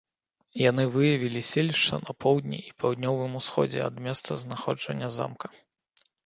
Яны 0.69 0.83
выявілі 0.93 1.41
селішча 1.49 1.99
на 2.05 2.15
поўдні 2.25 2.59
і 2.71 2.73
паўднёвым 2.85 3.37
усходзе 3.41 3.79
ад 3.89 3.95
месцазнаходжання 4.07 5.13
замка. 5.21 5.47